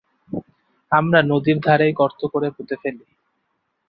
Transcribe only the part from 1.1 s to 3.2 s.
নদীর ধারেই গর্ত করে পুঁতে ফেলি।